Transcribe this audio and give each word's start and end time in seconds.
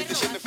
with 0.00 0.08
the 0.08 0.14
shit 0.14 0.39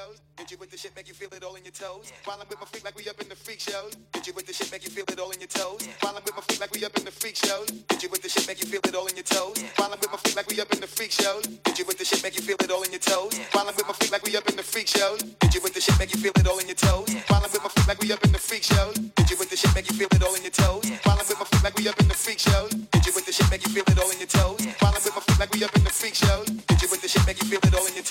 shows. 0.00 0.20
Hit 0.38 0.50
you 0.50 0.56
with 0.58 0.70
the 0.70 0.78
shit, 0.78 0.92
make 0.96 1.08
you 1.08 1.14
feel 1.14 1.28
it 1.36 1.44
all 1.44 1.54
in 1.56 1.64
your 1.64 1.72
toes. 1.72 2.12
While 2.24 2.38
I'm 2.40 2.48
with 2.48 2.58
my 2.60 2.66
freak 2.66 2.84
like 2.84 2.96
we 2.96 3.04
up 3.08 3.20
in 3.20 3.28
the 3.28 3.36
freak 3.36 3.60
shows. 3.60 3.92
Hit 4.14 4.26
you 4.26 4.32
with 4.32 4.46
the 4.46 4.52
shit, 4.52 4.72
make 4.72 4.84
you 4.84 4.90
feel 4.90 5.04
it 5.08 5.20
all 5.20 5.30
in 5.30 5.40
your 5.40 5.52
toes. 5.52 5.80
While 6.00 6.16
I'm 6.16 6.24
with 6.24 6.34
my 6.34 6.42
freak 6.42 6.60
like 6.60 6.72
we 6.72 6.84
up 6.84 6.96
in 6.96 7.04
the 7.04 7.10
freak 7.10 7.36
shows. 7.36 7.68
Hit 7.90 8.02
you 8.02 8.08
with 8.08 8.22
the 8.22 8.28
shit, 8.28 8.46
make 8.48 8.60
you 8.60 8.68
feel 8.72 8.80
it 8.84 8.94
all 8.94 9.06
in 9.06 9.16
your 9.16 9.28
toes. 9.28 9.56
While 9.76 9.92
I'm 9.92 10.00
with 10.00 10.10
my 10.10 10.18
freak 10.22 10.36
like 10.36 10.48
we 10.48 10.60
up 10.60 10.72
in 10.72 10.80
the 10.80 10.86
freak 10.86 11.12
shows. 11.12 11.44
Hit 11.66 11.78
you 11.78 11.84
with 11.84 11.98
the 11.98 12.04
shit, 12.04 12.22
make 12.22 12.34
you 12.36 12.42
feel 12.42 12.56
it 12.60 12.70
all 12.70 12.82
in 12.82 12.90
your 12.92 13.04
toes. 13.04 13.32
While 13.52 13.68
I'm 13.68 13.74
with 13.76 13.86
my 13.86 13.92
freak 13.92 14.12
like 14.12 14.24
we 14.24 14.36
up 14.36 14.48
in 14.48 14.56
the 14.56 14.64
freak 14.64 14.88
shows. 14.88 15.20
Hit 15.42 15.52
you 15.54 15.60
with 15.60 15.74
the 15.74 15.80
shit, 15.80 15.98
make 16.00 16.12
you 16.14 16.20
feel 16.20 16.32
it 16.40 16.46
all 16.48 16.58
in 16.58 16.66
your 16.68 16.80
toes. 16.80 17.08
While 17.28 17.42
I'm 17.44 17.50
with 17.52 17.62
my 17.62 17.68
freak 17.68 17.86
like 17.88 18.00
we 18.00 18.12
up 18.12 18.24
in 18.24 18.32
the 18.32 18.40
freak 18.40 18.62
shows. 18.64 18.96
Hit 19.20 19.30
you 19.30 19.36
with 19.36 19.50
the 19.50 19.56
shit, 19.56 19.74
make 19.74 19.84
you 19.90 19.92
feel 19.92 20.08
it 20.16 20.24
all 20.24 20.34
in 20.34 20.42
your 20.48 20.54
toes. 20.56 20.88
While 21.04 21.18
I'm 21.20 21.26
with 21.28 21.36
my 21.38 21.44
freak 21.44 21.62
like 21.64 21.76
we 21.76 21.88
up 21.88 22.00
in 22.00 22.08
the 22.08 22.14
freak 22.16 22.38
shows. 22.40 22.72
Hit 22.96 23.04
you 23.06 23.12
with 23.14 23.26
the 23.26 23.32
shit, 23.32 23.50
make 23.50 23.62
you 23.66 23.70
feel 23.70 23.84
it 23.86 23.98
all 24.00 24.10
in 24.10 24.18
your 24.18 24.32
toes. 24.32 24.60
While 24.80 24.94
I'm 24.96 25.02
with 25.04 25.14
my 25.14 25.20
freak 25.20 25.38
like 25.38 25.52
we 25.52 25.64
up 25.64 25.76
in 25.76 25.84
the 25.84 25.90
freak 25.90 26.14
shows. 26.14 26.48
Hit 26.48 26.82
you 26.82 26.88
with 26.88 27.02
the 27.02 27.08
shit, 27.08 27.26
make 27.26 27.42
you 27.42 27.48
feel 27.48 27.60
it 27.62 27.69
in. 27.96 28.04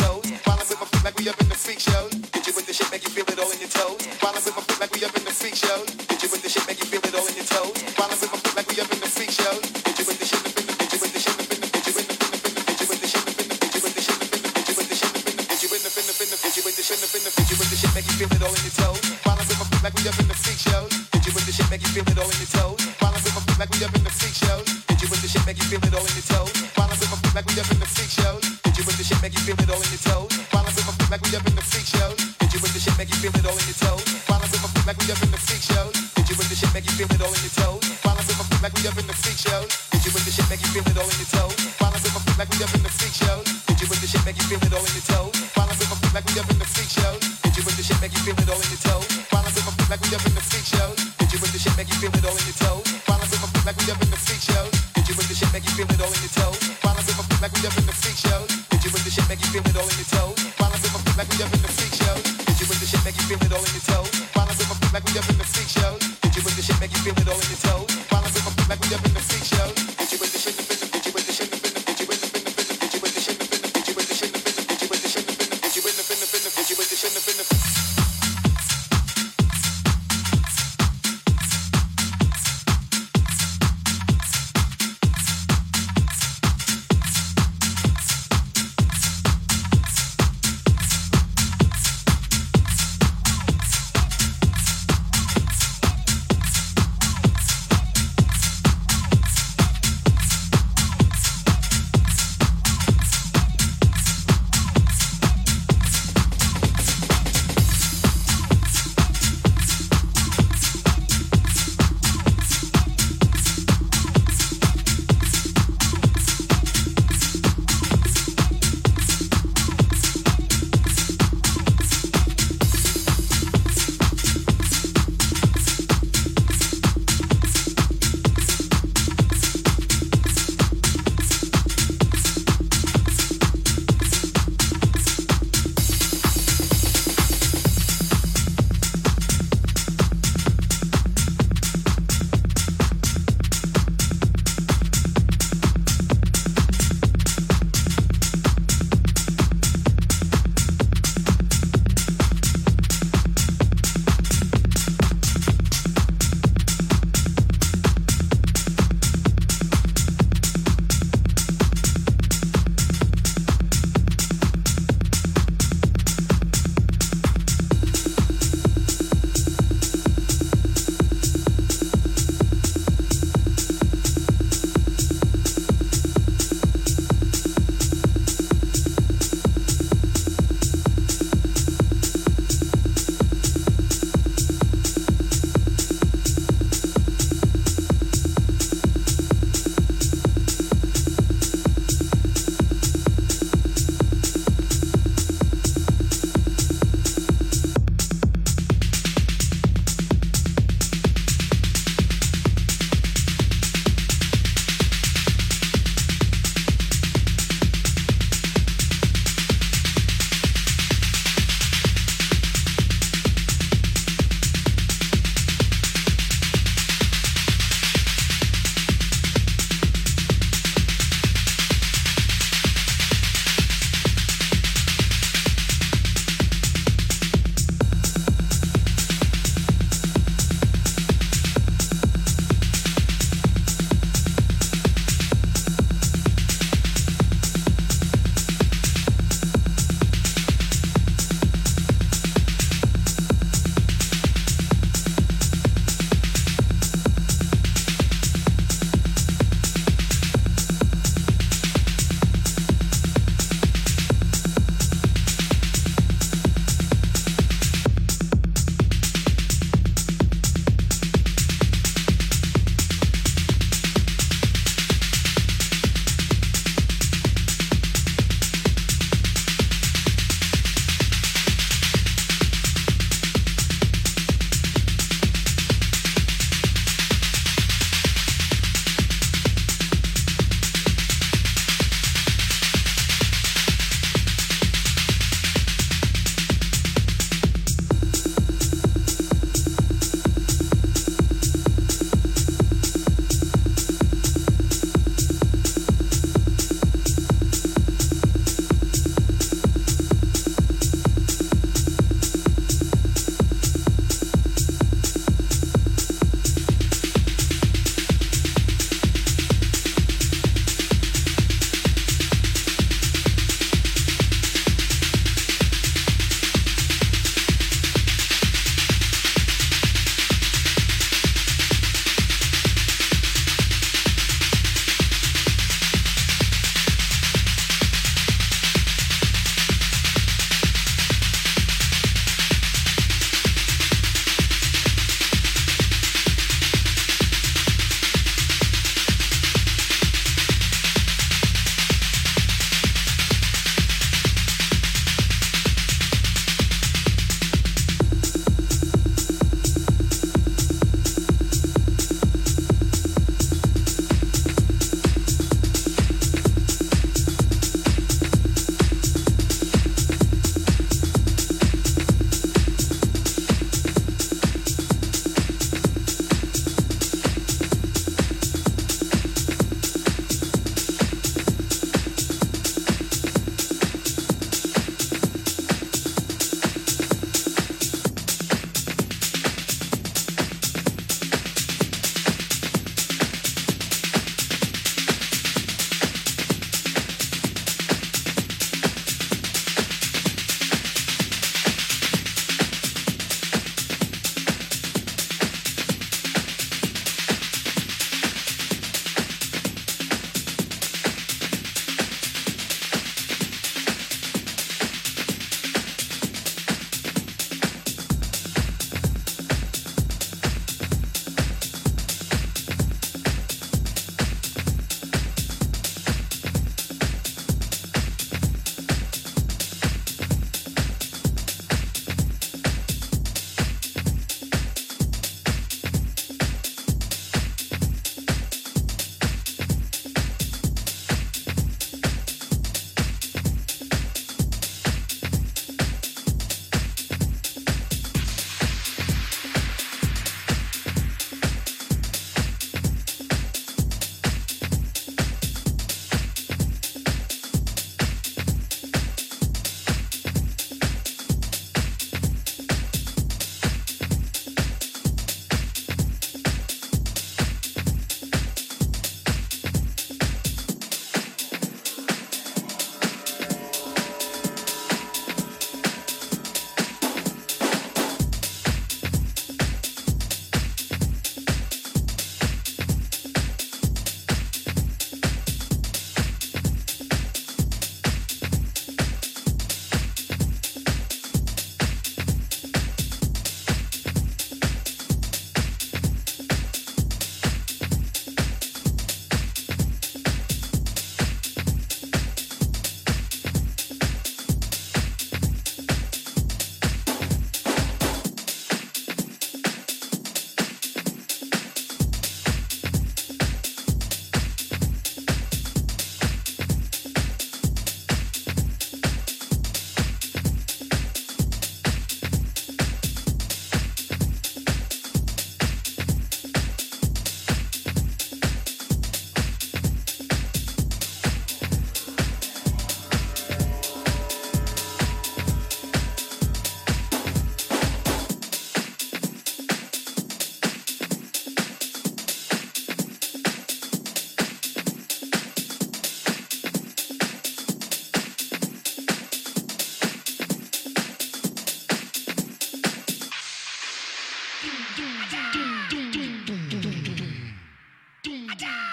While 0.44 0.58
I'm 0.60 0.68
with 0.68 0.80
my 0.80 0.86
freak 0.86 1.04
like 1.04 1.18
we 1.18 1.30
up 1.30 1.40
in 1.42 1.50
the 1.50 1.56
freak 1.56 1.80
show. 1.80 2.10
Hit 2.34 2.48
you 2.48 2.54
with 2.56 2.66
the 2.66 2.74
shit, 2.74 2.92
make 2.92 3.04
you 3.04 3.10
feel 3.10 3.26
it 3.28 3.40
all 3.40 3.52
in 3.52 3.60
your 3.60 3.70
toes. 3.70 4.06
While 4.20 4.34
I'm 4.36 4.44
with 4.44 4.56
my 4.56 4.64
freak 4.64 4.80
like 4.80 4.92
we 4.94 5.06
up 5.06 5.16
in 5.16 5.24
the 5.24 5.32
freak 5.32 5.56
shows. 5.56 5.99
With 55.20 55.28
the 55.28 55.36
shit, 55.36 55.52
make 55.52 55.64
you 55.66 55.72
feel 55.72 55.86
it 55.86 56.02
all 56.02 56.08
in 56.08 56.22
your 56.24 56.32
toes. 56.32 56.64
While 56.82 56.96
I'm 56.96 57.04
with 57.04 57.42
like 57.42 57.52
we 57.54 57.68
up 57.68 57.78
in 57.78 57.86
the 57.86 57.92
freak 57.92 58.16
shows. 58.16 58.49